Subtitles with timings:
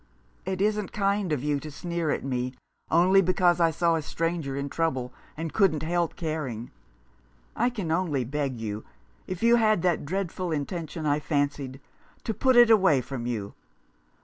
[0.51, 2.55] "It isn't kind of you to sneer at me—
[2.89, 6.71] only because I saw a stranger in trouble and couldn't help caring.
[7.55, 8.83] I can only beg you—
[9.27, 11.79] if you had that dreadful intention I fancied—
[12.23, 13.53] to put it away from you.